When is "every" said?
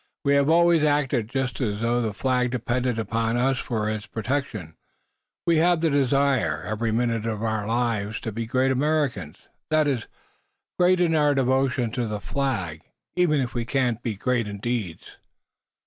6.63-6.91